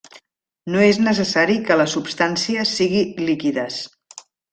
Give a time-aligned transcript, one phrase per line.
[0.75, 3.77] No és necessari que la substància sigui líquides.